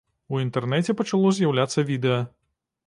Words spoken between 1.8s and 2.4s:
відэа.